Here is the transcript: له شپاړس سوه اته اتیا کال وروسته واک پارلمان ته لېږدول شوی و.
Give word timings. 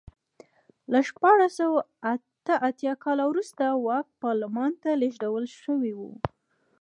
له 0.91 0.99
شپاړس 1.07 1.51
سوه 1.59 1.79
اته 2.13 2.53
اتیا 2.67 2.93
کال 3.03 3.19
وروسته 3.31 3.63
واک 3.85 4.07
پارلمان 4.23 4.71
ته 4.81 4.89
لېږدول 5.01 5.45
شوی 5.61 5.91
و. 5.95 6.01